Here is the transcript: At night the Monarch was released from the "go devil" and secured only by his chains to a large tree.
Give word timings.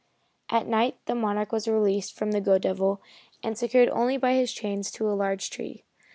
At 0.49 0.65
night 0.65 0.97
the 1.05 1.13
Monarch 1.13 1.51
was 1.51 1.67
released 1.67 2.17
from 2.17 2.31
the 2.31 2.41
"go 2.41 2.57
devil" 2.57 3.03
and 3.43 3.55
secured 3.55 3.89
only 3.89 4.17
by 4.17 4.33
his 4.33 4.51
chains 4.51 4.89
to 4.93 5.07
a 5.07 5.13
large 5.13 5.51
tree. 5.51 5.83